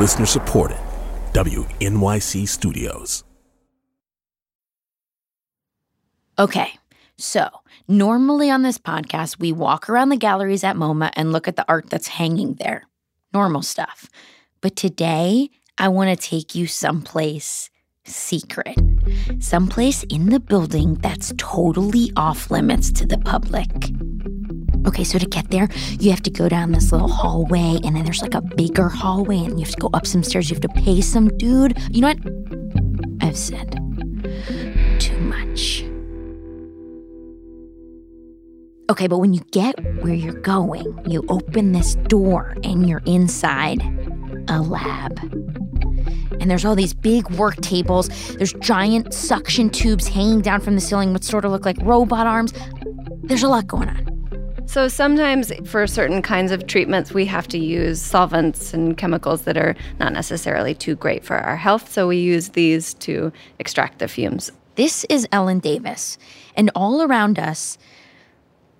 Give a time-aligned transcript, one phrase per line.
[0.00, 0.78] Listener supported.
[1.34, 3.22] WNYC Studios.
[6.38, 6.72] Okay,
[7.18, 7.50] so
[7.86, 11.66] normally on this podcast, we walk around the galleries at MoMA and look at the
[11.68, 12.88] art that's hanging there.
[13.34, 14.08] Normal stuff.
[14.62, 17.68] But today, I want to take you someplace
[18.06, 18.78] secret,
[19.38, 23.68] someplace in the building that's totally off limits to the public.
[24.86, 25.68] Okay, so to get there,
[25.98, 29.38] you have to go down this little hallway, and then there's like a bigger hallway,
[29.38, 30.48] and you have to go up some stairs.
[30.50, 31.78] You have to pay some dude.
[31.90, 32.18] You know what?
[33.22, 33.72] I've said
[34.98, 35.84] too much.
[38.90, 43.80] Okay, but when you get where you're going, you open this door and you're inside
[44.48, 45.18] a lab.
[46.40, 48.08] And there's all these big work tables.
[48.36, 52.26] There's giant suction tubes hanging down from the ceiling, which sort of look like robot
[52.26, 52.52] arms.
[53.22, 54.09] There's a lot going on.
[54.70, 59.56] So sometimes for certain kinds of treatments, we have to use solvents and chemicals that
[59.56, 61.90] are not necessarily too great for our health.
[61.90, 64.52] So we use these to extract the fumes.
[64.76, 66.18] This is Ellen Davis,
[66.54, 67.78] and all around us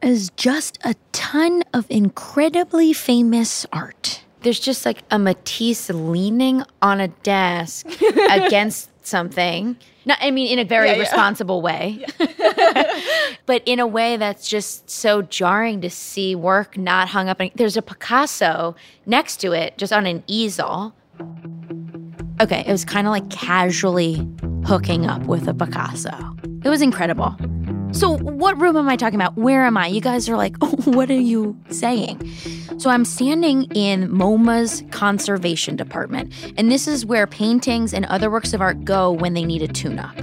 [0.00, 4.22] is just a ton of incredibly famous art.
[4.42, 7.84] There's just like a Matisse leaning on a desk
[8.30, 9.76] against something.
[10.06, 11.00] Not, I mean, in a very Yeah, yeah.
[11.00, 12.04] responsible way,
[13.46, 17.40] but in a way that's just so jarring to see work not hung up.
[17.40, 18.74] In, there's a Picasso
[19.06, 20.94] next to it, just on an easel.
[22.40, 24.26] Okay, it was kind of like casually
[24.64, 26.10] hooking up with a Picasso.
[26.64, 27.36] It was incredible.
[27.92, 29.36] So, what room am I talking about?
[29.36, 29.88] Where am I?
[29.88, 32.24] You guys are like, oh, what are you saying?
[32.78, 38.54] So, I'm standing in MoMA's conservation department, and this is where paintings and other works
[38.54, 40.16] of art go when they need a tune up.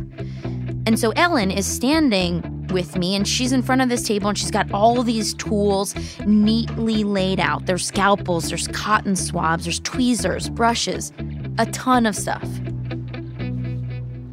[0.85, 4.37] And so, Ellen is standing with me, and she's in front of this table, and
[4.37, 5.93] she's got all these tools
[6.25, 7.65] neatly laid out.
[7.65, 11.11] There's scalpels, there's cotton swabs, there's tweezers, brushes,
[11.57, 12.47] a ton of stuff.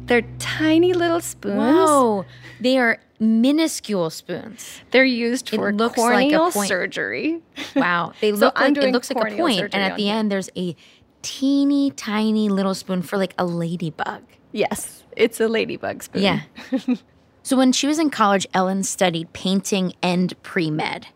[0.05, 1.55] They're tiny little spoons.
[1.57, 2.25] Whoa,
[2.59, 4.81] they are minuscule spoons.
[4.91, 6.67] They're used It for looks like a corneal point.
[6.67, 7.41] surgery.
[7.75, 10.49] Wow, they So look like it looks like a point, and at the end there's
[10.55, 10.75] a
[11.21, 14.21] teeny tiny little spoon for like a ladybug.
[14.51, 16.21] Yes, it's a ladybug spoon.
[16.21, 16.41] Yeah.
[17.43, 21.07] so when she was in college, Ellen studied painting and pre med,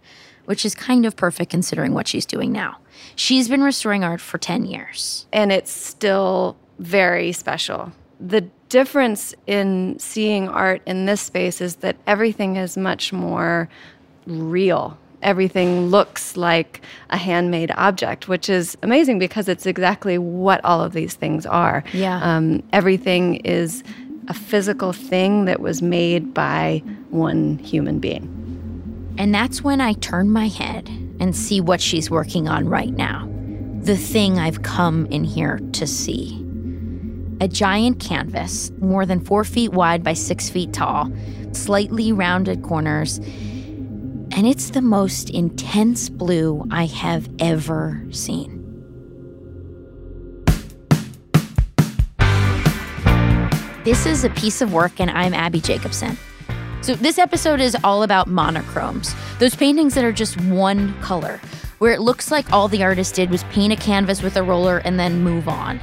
[0.45, 2.77] which is kind of perfect considering what she's doing now.
[3.15, 5.27] She's been restoring art for 10 years.
[5.31, 7.91] and it's still very special.
[8.19, 13.67] The difference in seeing art in this space is that everything is much more
[14.25, 14.97] real.
[15.21, 20.93] Everything looks like a handmade object, which is amazing because it's exactly what all of
[20.93, 21.83] these things are.
[21.91, 22.19] Yeah.
[22.21, 23.83] Um, everything is
[24.29, 28.35] a physical thing that was made by one human being.
[29.17, 30.87] And that's when I turn my head
[31.19, 33.27] and see what she's working on right now.
[33.81, 36.48] The thing I've come in here to see.
[37.41, 41.09] A giant canvas, more than four feet wide by six feet tall,
[41.53, 48.57] slightly rounded corners, and it's the most intense blue I have ever seen.
[53.85, 56.17] This is a piece of work, and I'm Abbi Jacobson.
[56.81, 61.39] So, this episode is all about monochromes, those paintings that are just one color,
[61.77, 64.79] where it looks like all the artist did was paint a canvas with a roller
[64.79, 65.79] and then move on.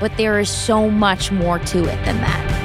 [0.00, 2.56] But there is so much more to it than that.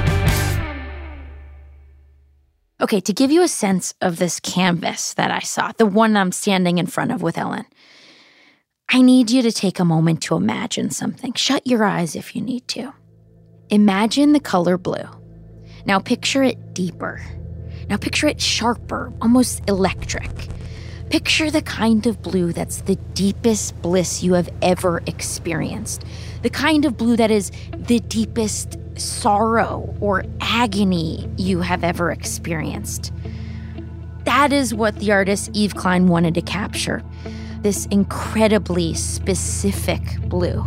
[2.80, 6.32] Okay, to give you a sense of this canvas that I saw, the one I'm
[6.32, 7.64] standing in front of with Ellen,
[8.88, 11.32] I need you to take a moment to imagine something.
[11.34, 12.92] Shut your eyes if you need to.
[13.70, 15.08] Imagine the color blue.
[15.86, 17.22] Now picture it deeper.
[17.88, 20.30] Now picture it sharper, almost electric.
[21.08, 26.04] Picture the kind of blue that's the deepest bliss you have ever experienced.
[26.42, 33.12] The kind of blue that is the deepest sorrow or agony you have ever experienced.
[34.24, 37.02] That is what the artist Yves Klein wanted to capture
[37.62, 40.64] this incredibly specific blue.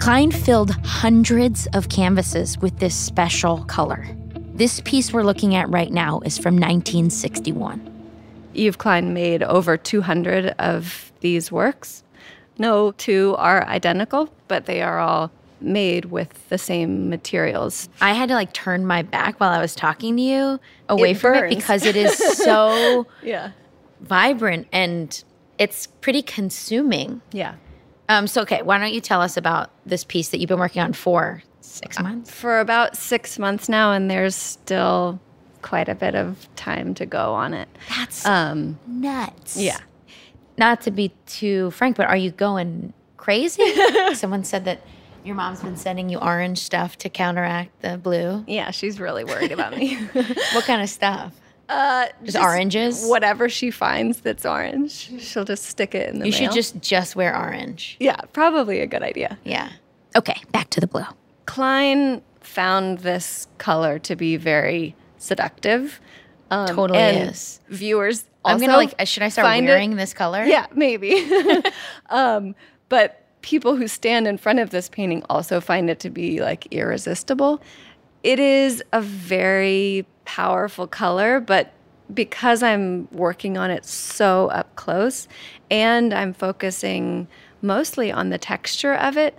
[0.00, 4.06] Klein filled hundreds of canvases with this special color.
[4.54, 7.84] This piece we're looking at right now is from 1961.
[8.54, 12.02] Yves Klein made over 200 of these works.
[12.58, 17.88] No two are identical, but they are all made with the same materials.
[18.00, 21.18] I had to like turn my back while I was talking to you away It
[21.18, 21.52] from burns.
[21.52, 23.50] it because it is so Yeah.
[24.00, 25.22] vibrant and
[25.58, 27.20] it's pretty consuming.
[27.32, 27.54] Yeah.
[28.08, 30.80] Um, so, okay, why don't you tell us about this piece that you've been working
[30.80, 32.30] on for six months?
[32.32, 35.20] For about six months now, and there's still
[35.60, 37.68] quite a bit of time to go on it.
[37.96, 39.56] That's Um, nuts.
[39.58, 39.78] yeah.
[40.58, 43.62] Not to be too frank, but are you going crazy?
[44.14, 44.80] Someone said that
[45.24, 48.44] your mom's been sending you orange stuff to counteract the blue.
[48.46, 49.96] Yeah, she's really worried about me.
[50.54, 51.32] What kind of stuff?
[51.70, 53.04] Uh, Just oranges?
[53.06, 56.40] Whatever she finds that's orange, she'll just stick it in the You mail.
[56.40, 57.98] should just just wear orange.
[58.00, 59.38] Yeah, probably a good idea.
[59.44, 59.68] Yeah.
[60.16, 61.04] Okay, back to the blue.
[61.44, 66.00] Klein found this color to be very seductive.
[66.50, 67.60] Um, Totally and is.
[67.68, 69.06] Viewers, I'm also gonna like.
[69.06, 70.44] Should I start find it- wearing this color?
[70.44, 71.30] Yeah, maybe.
[72.10, 72.54] um,
[72.88, 76.66] but people who stand in front of this painting also find it to be like
[76.70, 77.60] irresistible.
[78.22, 81.72] It is a very powerful color, but
[82.12, 85.28] because I'm working on it so up close
[85.70, 87.28] and I'm focusing
[87.60, 89.36] mostly on the texture of it,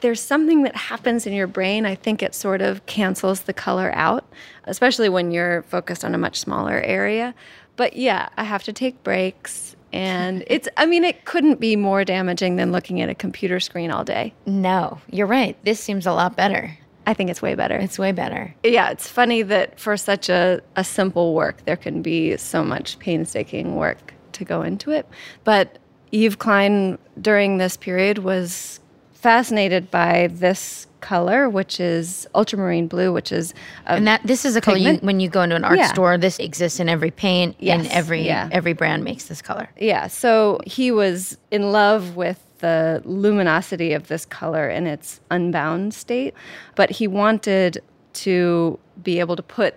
[0.00, 1.86] there's something that happens in your brain.
[1.86, 4.24] I think it sort of cancels the color out,
[4.64, 7.34] especially when you're focused on a much smaller area.
[7.76, 9.74] But yeah, I have to take breaks.
[9.92, 13.90] And it's, I mean, it couldn't be more damaging than looking at a computer screen
[13.90, 14.34] all day.
[14.44, 15.56] No, you're right.
[15.64, 16.76] This seems a lot better.
[17.08, 17.76] I think it's way better.
[17.76, 18.52] It's way better.
[18.64, 22.98] yeah, it's funny that for such a, a simple work, there can be so much
[22.98, 25.08] painstaking work to go into it.
[25.44, 25.78] But
[26.10, 28.80] Yves Klein during this period was
[29.26, 33.52] fascinated by this color, which is ultramarine blue, which is
[33.86, 35.88] a, And that this is a color you, when you go into an art Yeah.
[35.92, 36.16] store.
[36.16, 38.48] This exists in every paint, and Yes, every yeah.
[38.52, 39.68] every brand makes this color.
[39.80, 45.92] Yeah, so he was in love with the luminosity of this color in its unbound
[45.92, 46.32] state,
[46.76, 47.82] but he wanted
[48.26, 49.74] to be able to put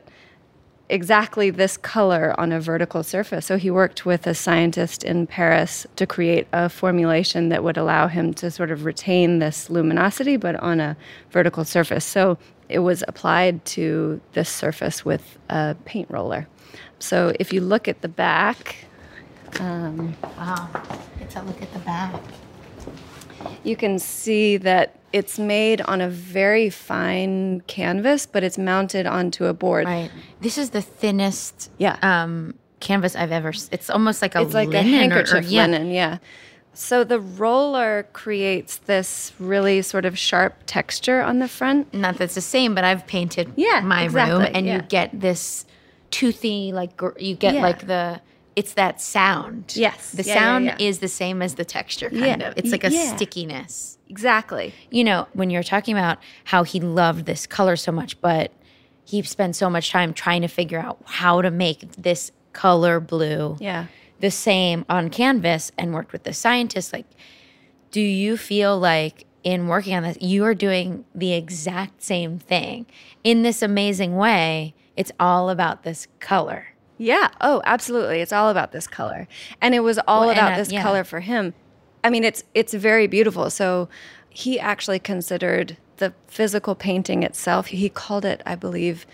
[0.90, 3.46] exactly this color on a vertical surface.
[3.46, 8.08] So he worked with a scientist in Paris to create a formulation that would allow
[8.08, 10.98] him to sort of retain this luminosity, but on a
[11.32, 12.06] vertical surface.
[12.06, 12.38] So
[12.68, 16.48] it was applied to this surface with a paint roller.
[17.00, 18.76] So if you look at the back,
[19.60, 20.70] um, Wow,
[21.20, 22.14] it's a look at the back.
[23.64, 29.46] You can see that it's made on a very fine canvas, but it's mounted onto
[29.46, 29.86] a board.
[29.86, 30.12] Right.
[30.42, 31.98] This is the thinnest Yeah.
[32.02, 33.50] um, canvas I've ever.
[33.72, 35.62] It's almost like a It's like linen a or- or- handkerchief yeah.
[35.66, 36.18] linen, yeah.
[36.74, 41.94] So the roller creates this really sort of sharp texture on the front.
[41.94, 45.20] Not that it's the same, but I've painted Yeah, my room, exactly, and you get
[45.20, 45.66] this
[46.12, 47.62] toothy, like you get Yeah.
[47.64, 48.22] like the.
[48.56, 49.74] It's that sound.
[49.76, 50.12] Yes.
[50.12, 50.78] the Yeah, yeah, sound yeah.
[50.80, 52.58] is the same as the texture, kind Yeah, of.
[52.58, 53.16] It's like a yeah.
[53.16, 53.98] stickiness.
[54.10, 54.74] Exactly.
[54.90, 58.52] you know, when you're talking about how he loved this color so much, but
[59.06, 63.56] he spent so much time trying to figure out how to make this color blue
[63.60, 63.86] Yeah.
[64.20, 66.92] the same on canvas and worked with the scientists.
[66.92, 67.06] Like,
[67.92, 72.86] do you feel like in working on this, you are doing the exact same thing
[73.24, 74.74] in this amazing way?
[74.98, 76.66] It's all about this color.
[77.00, 77.30] Yeah.
[77.42, 78.20] Oh, absolutely.
[78.20, 79.28] It's all about this color.
[79.62, 80.84] And it was all Well, about this yeah.
[80.84, 81.54] color for him.
[82.04, 83.50] I mean, it's it's very beautiful.
[83.50, 83.90] So
[84.30, 87.68] he actually considered the physical painting itself.
[87.68, 89.06] He called it, I believe,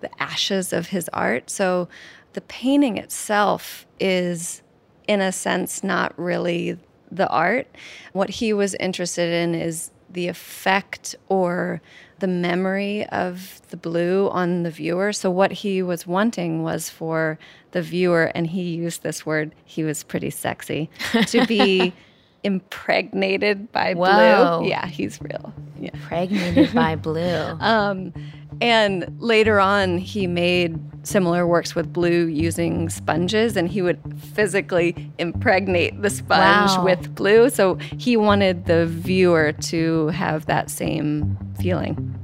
[0.00, 1.50] the ashes of his art.
[1.50, 1.88] So
[2.34, 4.62] the painting itself is
[5.08, 6.78] in a sense not really
[7.10, 7.66] the art.
[8.12, 11.80] What he was interested in is the effect or
[12.20, 15.12] the memory of the blue on the viewer.
[15.12, 17.38] So, what he was wanting was for
[17.72, 20.88] the viewer, and he used this word, he was pretty sexy,
[21.26, 21.92] to be
[22.44, 24.60] impregnated by Whoa.
[24.60, 24.68] blue.
[24.68, 25.52] Yeah, he's real.
[25.78, 25.90] Yeah.
[26.06, 27.20] Pregnated by blue.
[27.60, 28.12] Um,
[28.60, 33.98] and later on, he made similar works with blue using sponges, and he would
[34.34, 36.84] physically impregnate the sponge Wow.
[36.84, 37.48] with blue.
[37.50, 42.14] So he wanted the viewer to have that same feeling.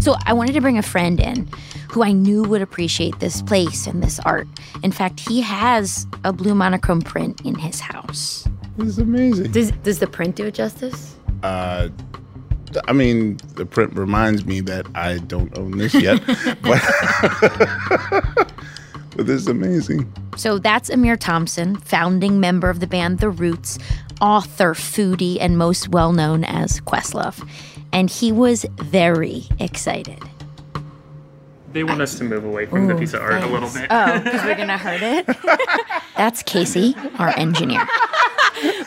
[0.00, 1.46] So I wanted to bring a friend in
[1.90, 4.46] who I knew would appreciate this place and this art.
[4.82, 8.48] In fact, he has a blue monochrome print in his house.
[8.78, 9.50] This is amazing.
[9.52, 11.16] Does does the print do it justice?
[11.42, 11.88] Uh,
[12.86, 16.20] I mean, the print reminds me that I don't own this yet,
[16.62, 16.82] but
[19.16, 20.12] but this is amazing.
[20.36, 23.78] So that's Ahmir Thompson, founding member of the band The Roots,
[24.20, 27.46] author, foodie, and most well known as Questlove.
[27.92, 30.22] And he was very excited.
[31.72, 33.86] They want us to move away from the piece of art a little bit.
[33.90, 35.26] Oh, because we're gonna hurt it.
[36.16, 37.86] That's Casey, our engineer.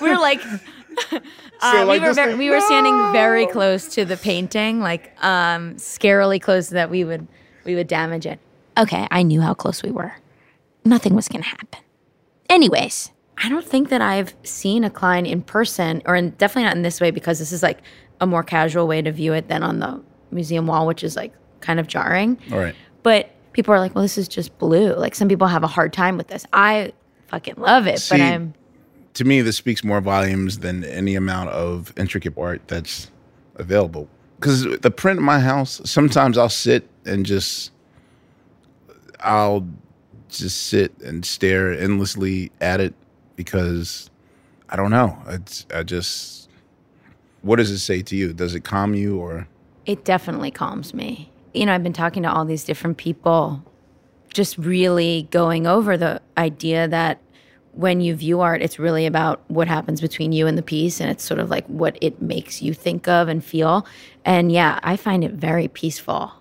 [0.02, 0.42] we were like,
[1.12, 5.14] uh, like we were very, thing- we were standing very close to the painting, like
[5.24, 7.28] um, scarily close that we would
[7.66, 8.40] we would damage it.
[8.78, 10.14] Okay, I knew how close we were.
[10.86, 11.80] Nothing was gonna happen.
[12.50, 16.76] Anyways, I don't think that I've seen a Klein in person, or in, definitely not
[16.76, 17.80] in this way, because this is like
[18.20, 21.34] a more casual way to view it than on the museum wall, which is like
[21.62, 22.38] kind of jarring.
[22.52, 22.76] All right.
[23.04, 24.94] But people are like, well, this is just blue.
[24.94, 26.46] Like some people have a hard time with this.
[26.54, 26.94] I
[27.28, 28.54] fucking love it, See, but I'm
[29.14, 33.12] to me, this speaks more volumes than any amount of intricate art that's
[33.56, 34.08] available.
[34.40, 37.72] Because the print in my house, sometimes I'll sit and just,
[39.20, 39.68] I'll
[40.30, 42.94] just sit and stare endlessly at it
[43.36, 44.10] because
[44.70, 45.18] I don't know.
[45.28, 46.50] It's, I just,
[47.42, 48.34] what does it say to you?
[48.34, 49.48] Does it calm you or?
[49.86, 51.32] It definitely calms me.
[51.54, 53.64] You know, I've been talking to all these different people,
[54.34, 57.20] just really going over the idea that
[57.74, 61.10] when you view art, it's really about what happens between you and the piece, and
[61.10, 63.86] it's sort of like what it makes you think of and feel.
[64.26, 66.32] And yeah, I find it very peaceful.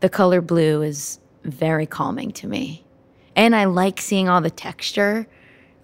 [0.00, 2.84] The color blue is very calming to me.
[3.34, 5.26] And I like seeing all the texture.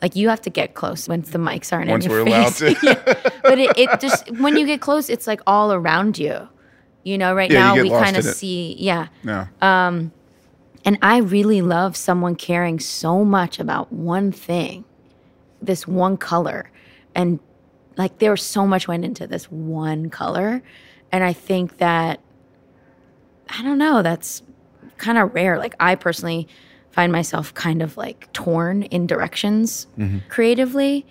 [0.01, 2.55] Like you have to get close once the mics aren't Once in your we're allowed
[2.55, 2.81] face.
[2.81, 2.87] to.
[2.87, 3.31] Yeah.
[3.43, 6.49] But it, it just when you get close, it's like all around you.
[7.05, 9.09] You know, right Yeah, now we kind of see, yeah.
[9.25, 9.47] No.
[9.61, 10.13] Um,
[10.85, 14.85] And I really love someone caring so much about one thing,
[15.61, 16.71] this one color.
[17.15, 17.39] And
[17.97, 20.62] like there was so much went into this one color.
[21.12, 22.21] And I think that,
[23.49, 24.43] I don't know, that's
[24.97, 25.59] kind of rare.
[25.59, 26.49] Like I personally
[26.91, 30.19] find myself kind of like torn in directions mm-hmm.
[30.29, 31.07] creatively.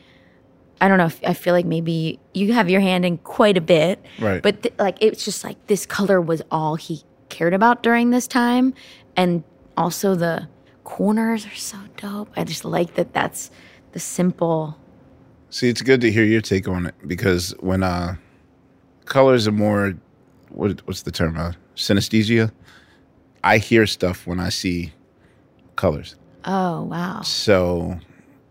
[0.79, 1.05] I don't know.
[1.05, 4.41] If, I feel like maybe you have your hand in quite a bit, Right.
[4.41, 8.27] But th- like it's just like this color was all he cared about during this
[8.27, 8.73] time,
[9.15, 9.43] and
[9.77, 10.47] also the
[10.83, 12.29] corners are so dope.
[12.35, 13.13] I just like that.
[13.13, 13.51] That's
[13.91, 14.77] the simple.
[15.49, 18.15] See, it's good to hear your take on it because when uh,
[19.05, 19.95] colors are more,
[20.49, 21.37] what, what's the term?
[21.37, 22.51] Uh, synesthesia.
[23.43, 24.93] I hear stuff when I see
[25.75, 26.15] colors.
[26.45, 27.21] Oh wow!
[27.21, 27.99] So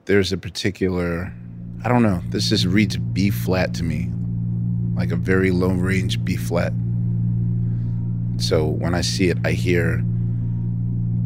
[0.05, 1.33] there's a particular,
[1.85, 2.23] I don't know.
[2.31, 4.11] This just reads B flat to me,
[4.95, 6.73] like a very low range B flat.
[8.39, 10.05] So when I see it, I hear.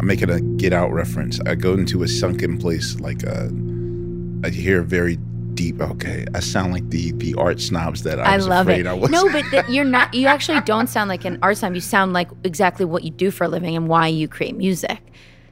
[0.01, 1.41] I'm making a Get Out reference.
[1.47, 3.51] I go into a sunken place, like a.
[4.45, 5.17] I hear very
[5.55, 5.81] deep.
[5.81, 8.89] Okay, I sound like the the art snobs that I, I was love afraid it.
[8.89, 8.97] I.
[8.97, 10.13] No, but th- you're not.
[10.13, 11.75] You actually don't sound like an art snob.
[11.75, 14.99] You sound like exactly what you do for a living and why you create music.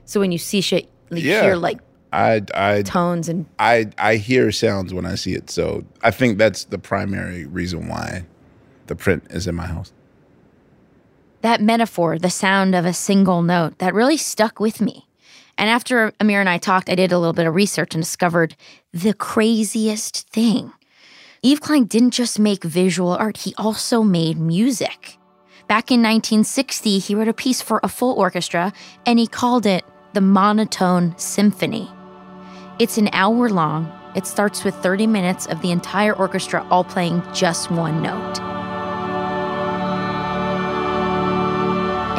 [0.04, 1.42] So when you see shit, you Yeah.
[1.42, 1.78] hear like
[2.12, 5.48] I I tones and I I hear sounds when I see it.
[5.50, 8.24] So I think that's the primary reason why
[8.88, 9.92] the print is in my house.
[11.42, 15.08] That metaphor, the sound of a single note, that really stuck with me.
[15.58, 18.56] And after Ahmir and I talked, I did a little bit of research and discovered
[18.92, 20.72] the craziest thing.
[21.42, 25.18] Yves Klein didn't just make visual art, he also made music.
[25.66, 28.72] Back in 1960, he wrote a piece for a full orchestra
[29.04, 31.90] and he called it the Monotone Symphony.
[32.78, 33.90] It's an hour long.
[34.14, 38.61] It starts with 30 minutes of the entire orchestra all playing just one note.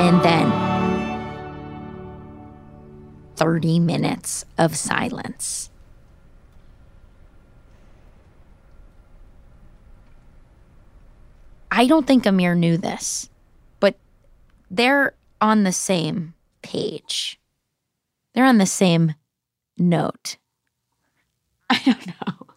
[0.03, 0.51] And then
[3.37, 5.69] 30 minutes of silence.
[11.71, 13.29] I don't think Ahmir knew this,
[13.79, 13.95] but
[14.69, 17.39] they're on the same page.
[18.33, 19.15] They're on the same
[19.77, 20.35] note.
[21.69, 22.47] I don't know.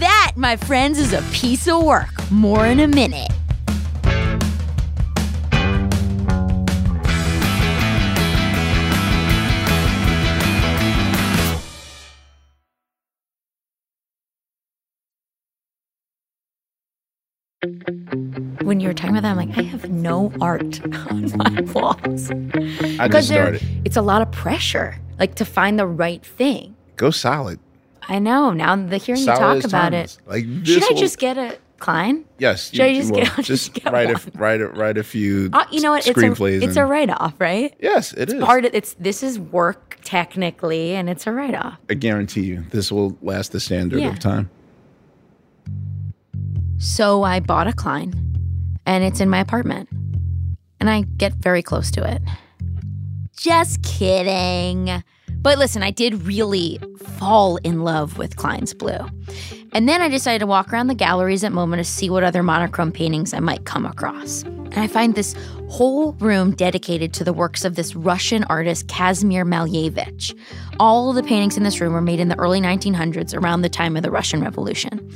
[0.00, 2.10] That, my friends, is a piece of work.
[2.32, 3.30] More in a minute.
[18.62, 20.80] When you were talking about that, I'm like, I have no art
[21.10, 22.30] on my walls.
[23.00, 23.62] I just started.
[23.84, 26.76] it's a lot of pressure, like to find the right thing.
[26.96, 27.58] Go solid.
[28.08, 28.52] I know.
[28.52, 30.16] Now the hearing you talk about timeless.
[30.18, 32.24] it, Like should I will- just get a Klein?
[32.38, 32.70] Yes.
[32.70, 34.30] Should I just get- just just get write a one?
[34.34, 36.06] write a write a few Uh, you know what?
[36.06, 36.62] It's a screenplays.
[36.62, 37.74] it's a write off, right?
[37.80, 38.42] yes, it is.
[38.42, 41.78] Part of, it's this is work technically, and it's a write off.
[41.90, 44.10] I guarantee you, this will last the standard Yeah.
[44.10, 44.50] of time.
[46.84, 48.12] So I bought a Klein,
[48.84, 49.88] and it's in my apartment,
[50.78, 52.20] and I get very close to it.
[53.34, 55.02] Just kidding.
[55.40, 56.78] But listen, I did really
[57.18, 59.08] fall in love with Klein's Blue.
[59.72, 62.42] And then I decided to walk around the galleries at MoMA to see what other
[62.42, 64.44] monochrome paintings I might come across.
[64.74, 65.34] And I find this
[65.68, 70.36] whole room dedicated to the works of this Russian artist, Kazimir Malevich.
[70.80, 73.96] All the paintings in this room were made in the early 1900s, around the time
[73.96, 75.08] of the Russian Revolution.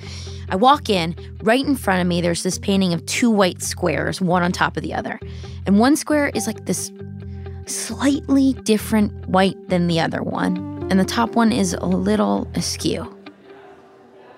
[0.49, 4.21] I walk in, right in front of me, there's this painting of two white squares,
[4.21, 5.21] one on top of the other.
[5.67, 6.91] And one square is like this
[7.67, 10.57] slightly different white than the other one,
[10.91, 13.15] and the top one is a little askew.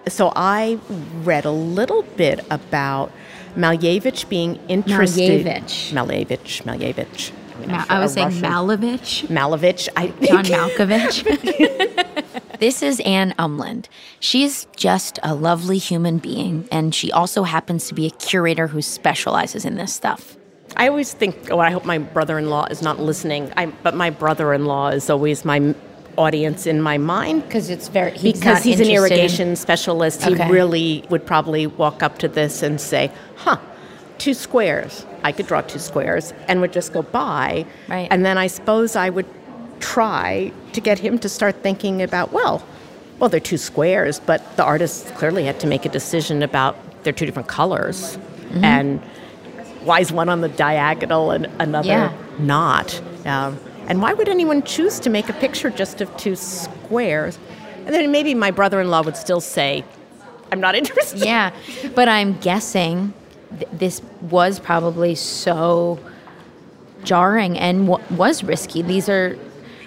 [0.09, 0.79] So I
[1.23, 3.13] read a little bit about
[3.57, 5.45] Malyevich being interested.
[5.47, 5.93] Malyevich.
[5.93, 6.63] Malyevich.
[6.65, 7.33] Malyevich.
[7.61, 9.89] mean, Ma- feel I was saying Russian- Malevich, Malevich.
[9.97, 10.75] I John think.
[10.79, 12.07] Malkovich.
[12.61, 13.87] This is Anne Umland.
[14.21, 18.83] She's just a lovely human being, and she also happens to be a curator who
[18.83, 20.37] specializes in this stuff.
[20.77, 23.95] I always think, oh, I hope my brother in law is not listening, I, but
[23.97, 25.75] my brother in law is always my m-
[26.21, 27.43] audience in my mind.
[27.47, 31.67] Because it's very he's because he's an interested in- irrigation specialist, he really would probably
[31.67, 33.59] walk up to this and say, huh,
[34.19, 35.07] two squares.
[35.23, 37.67] I could draw two squares and would just go by.
[37.89, 38.09] Right.
[38.11, 39.27] And then I suppose I would
[39.81, 42.63] try to get him to start thinking about, well,
[43.19, 47.13] well, they're two squares, but the artist clearly had to make a decision about they're
[47.13, 48.17] two different colors.
[48.17, 48.65] Mm-hmm.
[48.65, 49.01] And
[49.85, 52.13] why is one on the diagonal and another Yeah.
[52.39, 53.01] not?
[53.27, 53.59] Um,
[53.91, 57.41] and why would anyone choose to make a picture just of two squares?
[57.85, 59.85] And then maybe my brother in law would still say,
[60.53, 61.19] I'm not interested.
[61.19, 61.53] Yeah,
[61.97, 63.13] but I'm guessing
[63.59, 65.99] th- this was probably so
[67.03, 68.83] jarring and w- was risky.
[68.83, 69.37] These are,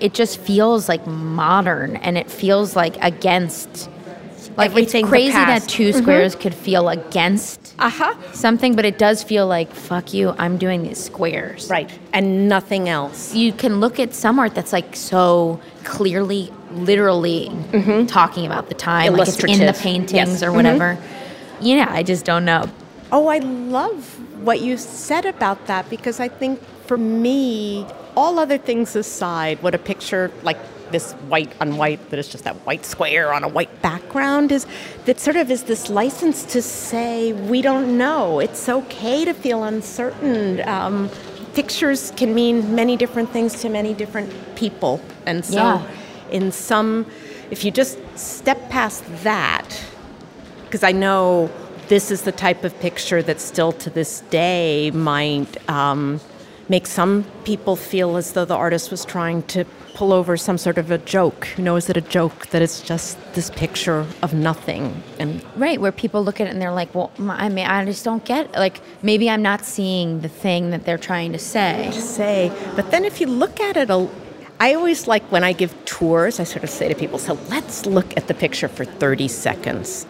[0.02, 3.90] it just feels like modern and it feels like against.
[4.58, 6.02] Like Everything it's crazy that 2 mm-hmm.
[6.02, 8.13] squares could feel against Uh-huh.
[8.34, 10.36] something, but it does feel like fuck you.
[10.38, 11.70] I'm doing these squares.
[11.70, 11.89] Right.
[12.13, 13.34] And nothing else.
[13.34, 17.51] You can look at some art that's like so clearly, literally
[18.08, 19.82] talking about the time, like it's in the Mm-hmm.
[19.84, 20.46] Paintings Mm-hmm.
[20.46, 20.98] or whatever.
[21.62, 22.70] Yeah, I just don't know.
[23.12, 28.58] Oh, I love what you said about that because I think for me, all other
[28.58, 30.58] things aside, what a picture like
[30.91, 34.67] this white on white that is just that white square on a white background is
[35.05, 38.39] that sort of is this license to say we don't know.
[38.39, 40.62] It's okay to feel uncertain.
[40.67, 41.10] Um,
[41.55, 45.82] pictures can mean many different things to many different people, and so Yeah.
[46.32, 47.05] in some,
[47.50, 49.67] if you just step past that,
[50.65, 51.50] because I know
[51.88, 56.20] this is the type of picture that still to this day might um,
[56.70, 60.77] make some people feel as though the artist was trying to pull over some sort
[60.77, 61.48] of a joke.
[61.58, 65.03] You know, is it a joke that it's just this picture of nothing?
[65.20, 68.04] And Right, where people look at it and they're like, well, I mean, I just
[68.04, 71.91] don't get, like, maybe I'm not seeing the thing that they're trying to say.
[71.91, 74.10] say, but then if you look at it, a,
[74.60, 77.86] I always like when I give tours, I sort of say to people, so let's
[77.86, 80.08] look at the picture for 30 seconds.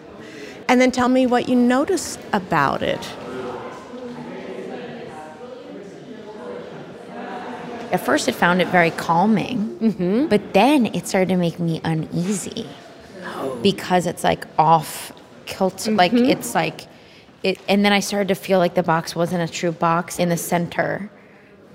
[0.68, 3.06] And then tell me what you notice about it.
[7.94, 10.26] At first, it found it very calming, mm-hmm.
[10.26, 12.66] but then it started to make me uneasy
[13.62, 15.12] because it's like off
[15.46, 15.98] kilter, mm-hmm.
[15.98, 16.88] like it's like,
[17.44, 20.28] it, and then I started to feel like the box wasn't a true box in
[20.28, 21.08] the center.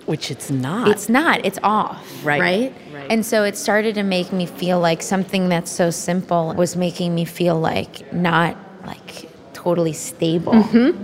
[0.07, 0.89] Which it's not.
[0.89, 1.45] It's not.
[1.45, 2.05] It's off.
[2.25, 2.73] Right, Right.
[2.93, 3.07] right.
[3.09, 7.15] And so it started to make me feel like something that's so simple was making
[7.15, 10.51] me feel like not like totally stable.
[10.51, 11.01] Mm-hmm.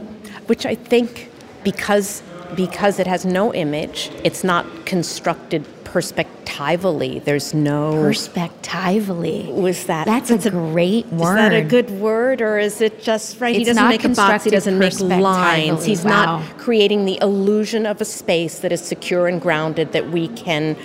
[0.47, 1.31] which I think
[1.63, 2.21] because
[2.55, 7.19] because it has no image, it's not constructed perspectively.
[7.19, 9.47] There's no Perspectively.
[9.51, 11.29] was that That's, a great word.
[11.29, 13.55] Is that a good word, or is it just right?
[13.55, 14.43] he doesn't make a box.
[14.43, 15.85] He doesn't make lines.
[15.85, 16.39] He's Wow.
[16.39, 20.75] not creating the illusion of a space that is secure and grounded that we can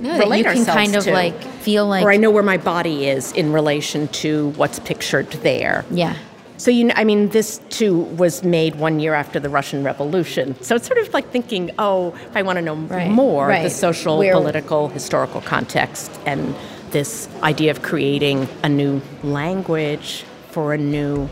[0.00, 1.12] No, that relate you can kind of to.
[1.12, 5.30] like feel like or I know where my body is in relation to what's pictured
[5.42, 5.84] there.
[5.90, 6.14] yeah.
[6.62, 10.54] So you, know, I mean, this too was made one year after the Russian Revolution.
[10.62, 13.52] So it's sort of like thinking, oh, if I want to know Right, more, the
[13.64, 13.72] right.
[13.72, 16.54] social, Where- political, historical context, and
[16.92, 21.28] this idea of creating a new language for a new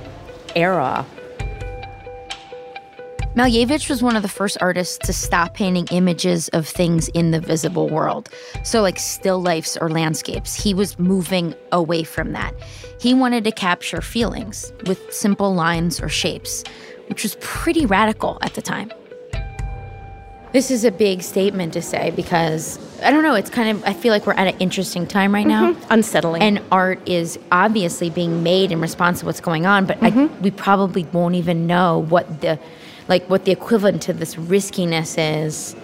[0.57, 1.07] era.
[3.37, 7.41] Malevich was one of the first artists to stop painting images of things in the
[7.41, 8.29] visible world.
[8.65, 10.55] So, like still lifes or landscapes.
[10.55, 12.53] He was moving away from that.
[13.01, 16.65] He wanted to capture feelings with simple lines or shapes,
[17.09, 18.91] which was pretty radical at the time.
[20.53, 23.93] This is a big statement to say because I don't know, it's kind of, I
[23.93, 25.73] feel like we're at an interesting time right now.
[25.73, 25.93] Mm-hmm.
[25.93, 26.43] Unsettling.
[26.43, 30.43] And art is obviously being made in response to what's going on, but I, mm-hmm.
[30.43, 32.59] we probably won't even know what the,
[33.11, 35.77] like, what the equivalent to this riskiness is,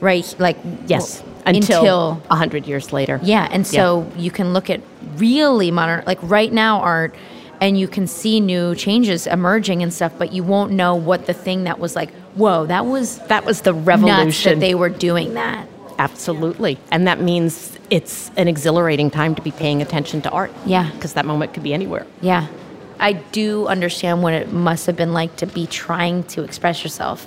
[0.00, 0.34] right?
[0.38, 0.56] Like,
[0.88, 3.20] yes, well, until a hundred years later.
[3.22, 4.80] yeah, and so you can look at
[5.16, 7.14] really modern, like right now art,
[7.60, 11.32] and you can see new changes emerging and stuff, but you won't know what the
[11.34, 14.58] thing that was like, whoa, that was That was the revolution.
[14.58, 15.68] that they were doing that.
[15.98, 16.78] Absolutely.
[16.90, 20.50] And that means it's an exhilarating time to be paying attention to art.
[20.66, 20.90] Yeah.
[20.92, 22.06] Because that moment could be anywhere.
[22.20, 22.48] Yeah.
[23.00, 27.26] I do understand what it must have been like to be trying to express yourself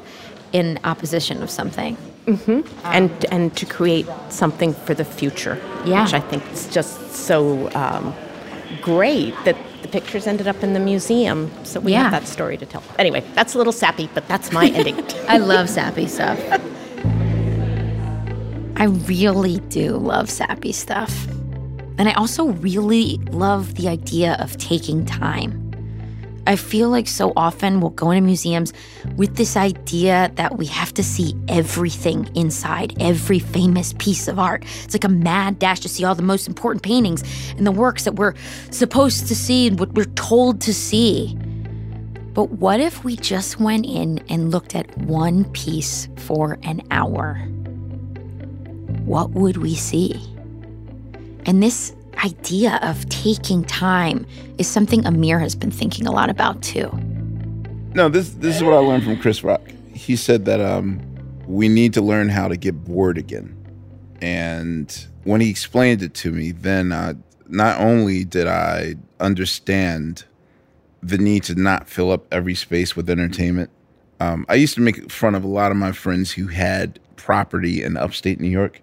[0.54, 1.98] in opposition of something.
[2.84, 5.58] and and to create something for the future.
[5.86, 6.04] Yeah.
[6.04, 8.14] which I think is just so um,
[8.82, 11.52] great that the pictures ended up in the museum.
[11.64, 12.04] So we Yeah.
[12.10, 12.82] have that story to tell.
[12.98, 14.98] Anyway, that's a little sappy, but that's my ending.
[15.28, 16.40] I love sappy stuff.
[18.78, 21.28] I really do love sappy stuff.
[21.98, 25.62] And I also really love the idea of taking time.
[26.48, 28.72] I feel like so often we'll go into museums
[29.16, 34.64] with this idea that we have to see everything inside, every famous piece of art.
[34.84, 37.24] It's like a mad dash to see all the most important paintings
[37.58, 38.36] and the works that we're
[38.70, 41.36] supposed to see and what we're told to see.
[42.34, 47.36] But what if we just went in and looked at one piece for an hour?
[49.06, 50.35] What would we see?
[51.46, 54.26] And this idea of taking time
[54.58, 56.90] is something Ahmir has been thinking a lot about too.
[57.94, 59.62] No, this this is what I learned from Chris Rock.
[59.94, 61.02] He said that um,
[61.48, 63.56] we need to learn how to get bored again.
[64.22, 67.14] And when he explained it to me, then uh,
[67.48, 70.26] not only did I understand
[71.02, 73.70] the need to not fill up every space with entertainment.
[74.20, 77.84] Um, I used to make fun of a lot of my friends who had property
[77.84, 78.82] in upstate New York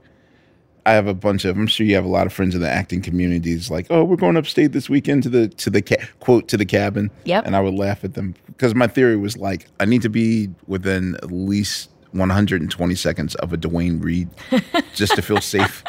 [0.84, 1.56] I have a bunch of.
[1.56, 3.70] I'm sure you have a lot of friends in the acting communities.
[3.70, 6.64] Like, oh, we're going upstate this weekend to the to the ca- quote to the
[6.66, 7.10] cabin.
[7.24, 7.46] Yep.
[7.46, 10.48] And I would laugh at them because my theory was like, I need to be
[10.66, 14.28] within at least 120 seconds of a Duane Reade
[14.94, 15.84] just to feel safe.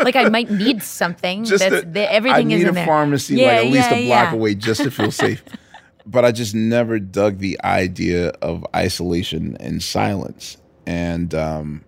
[0.00, 1.44] like I might need something.
[1.44, 2.86] just that's the, everything I is need in a there.
[2.86, 4.34] pharmacy Yeah, like at least yeah, a block yeah.
[4.34, 5.42] away just to feel safe.
[6.06, 10.56] but I just never dug the idea of isolation and silence.
[10.86, 11.84] And um,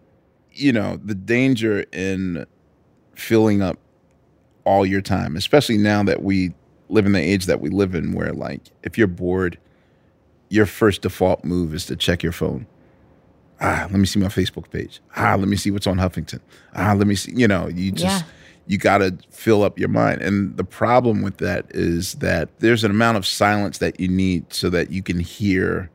[0.58, 2.46] you know, the danger in
[3.14, 3.78] filling up
[4.64, 6.52] all your time, especially now that we
[6.88, 9.58] live in the age that we live in where like if you're bored,
[10.48, 12.66] your first default move is to check your phone.
[13.60, 15.00] Ah, let me see my Facebook page.
[15.16, 16.40] Ah, let me see what's on Huffington.
[16.74, 18.30] Ah, let me see, you know, you just Yeah.
[18.68, 20.22] you got to fill up your mind.
[20.22, 24.52] And the problem with that is that there's an amount of silence that you need
[24.52, 25.90] so that you can hear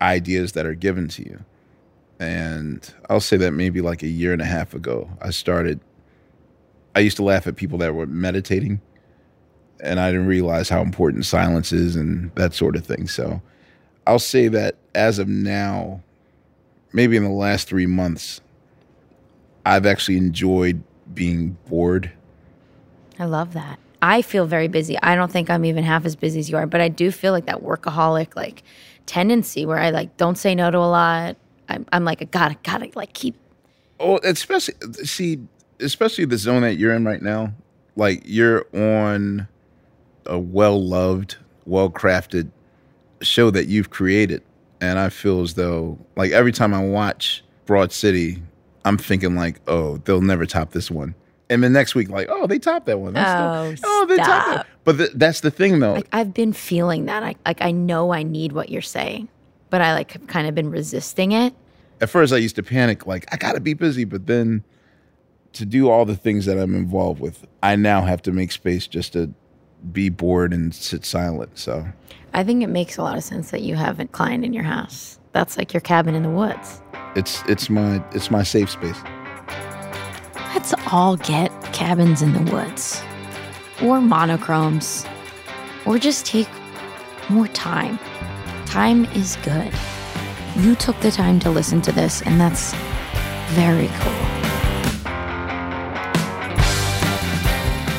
[0.00, 1.44] ideas that are given to you.
[2.20, 5.80] And I'll say that maybe like a year and a half ago, I started.
[6.94, 8.80] I used to laugh at people that were meditating,
[9.80, 13.08] and I didn't realize how important silence is and that sort of thing.
[13.08, 13.42] So
[14.06, 16.02] I'll say that as of now,
[16.92, 18.40] maybe in the last three months,
[19.66, 22.12] I've actually enjoyed being bored.
[23.18, 23.78] I love that.
[24.02, 24.98] I feel very busy.
[25.02, 27.32] I don't think I'm even half as busy as you are, but I do feel
[27.32, 28.62] like that workaholic like
[29.06, 31.36] tendency where I like don't say no to a lot.
[31.68, 33.36] I'm, I'm like I gotta gotta like keep.
[34.00, 34.74] Oh, especially
[35.04, 35.38] see,
[35.80, 37.52] especially the zone that you're in right now.
[37.96, 39.46] Like you're on
[40.26, 42.50] a well-loved, well-crafted
[43.22, 44.42] show that you've created,
[44.80, 48.42] and I feel as though like every time I watch Broad City,
[48.84, 51.14] I'm thinking like, oh, they'll never top this one.
[51.50, 53.12] And the next week, like, oh, they topped that one.
[53.12, 54.56] That's still- oh, oh, they topped stop.
[54.56, 54.66] that.
[54.84, 55.92] But th- that's the thing, though.
[55.94, 57.22] Like I've been feeling that.
[57.22, 59.28] I like I know I need what you're saying,
[59.74, 61.52] but I like have kind of been resisting it.
[62.00, 64.62] at first I used to panic, like I gotta be busy, but then
[65.54, 68.86] to do all the things that I'm involved with, I now have to make space
[68.86, 69.34] just to
[69.90, 71.58] be bored and sit silent.
[71.58, 71.84] So
[72.34, 74.62] I think it makes a lot of sense that you have a Klein in your
[74.62, 75.18] house.
[75.32, 76.80] That's like your cabin in the woods.
[77.16, 79.00] it's it's my it's my safe space.
[80.54, 83.02] Let's all get cabins in the woods,
[83.82, 85.04] or monochromes,
[85.84, 86.48] or just take
[87.28, 87.98] more time.
[88.74, 89.72] Time is good.
[90.56, 92.74] You took the time to listen to this, and that's
[93.50, 94.12] very cool.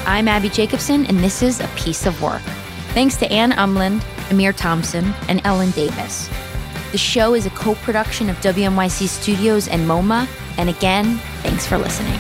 [0.05, 2.41] I'm Abbi Jacobson, and this is A Piece of Work.
[2.93, 6.29] Thanks to Anne Umland, Ahmir Thompson, and Ellen Davis.
[6.91, 11.77] The show is a co production of WNYC Studios and MoMA, and again, thanks for
[11.77, 12.19] listening.